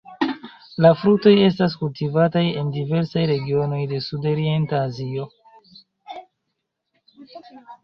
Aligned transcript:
La 0.85 0.89
fruktoj 1.01 1.33
estas 1.47 1.75
kultivataj 1.81 2.43
en 2.61 2.71
diversaj 2.79 3.27
regionoj 3.33 3.83
de 3.93 4.01
sudorienta 4.07 4.81
Azio. 4.89 5.31